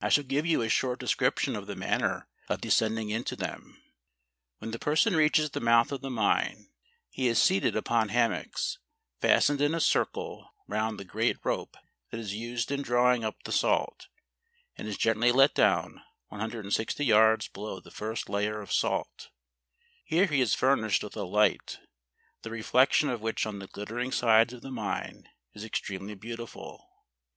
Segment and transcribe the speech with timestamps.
[0.00, 1.62] I shall give you a short description 70 GERMANY.
[1.64, 3.82] of the manner of descending into them.
[4.58, 6.70] When the person reaches the mouth of tiie mine,
[7.10, 8.78] he is seated upon hammocks,
[9.20, 11.76] fastened in a circle round the great rope
[12.12, 14.06] that is used in drawing up the salt,
[14.76, 19.28] and is gently let down 160 yards below the first layer of salt;
[20.04, 21.80] here he is furnished with a light,
[22.42, 26.88] the reflection of which on the glittering sides of the mine is extremely beautiful.